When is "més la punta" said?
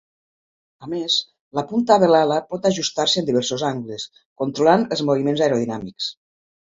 0.93-1.97